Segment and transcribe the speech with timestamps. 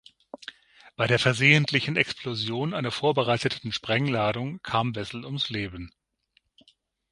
[0.95, 5.91] Bei der versehentlichen Explosion einer vorbereiteten Sprengladung kam Wessel ums Leben.